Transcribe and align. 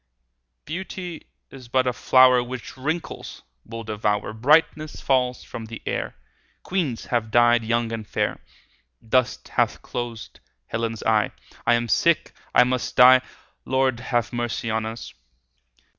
Beauty 0.65 1.27
is 1.51 1.67
but 1.67 1.85
a 1.85 1.93
flower 1.93 2.37
15 2.39 2.49
Which 2.49 2.75
wrinkles 2.75 3.43
will 3.63 3.83
devour; 3.83 4.33
Brightness 4.33 4.99
falls 4.99 5.43
from 5.43 5.65
the 5.65 5.79
air; 5.85 6.15
Queens 6.63 7.05
have 7.05 7.29
died 7.29 7.63
young 7.63 7.91
and 7.91 8.07
fair; 8.07 8.39
Dust 9.07 9.49
hath 9.49 9.83
closed 9.83 10.39
Helen's 10.65 11.03
eye; 11.03 11.33
I 11.67 11.75
am 11.75 11.87
sick, 11.87 12.33
I 12.55 12.63
must 12.63 12.95
die— 12.95 13.19
20 13.19 13.31
Lord, 13.65 13.99
have 13.99 14.33
mercy 14.33 14.71
on 14.71 14.87
us! 14.87 15.13